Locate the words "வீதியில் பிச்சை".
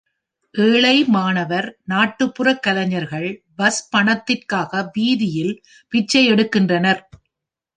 4.93-6.23